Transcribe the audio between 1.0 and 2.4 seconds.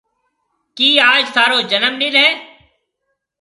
آج ٿارو جنم ڏن هيَ؟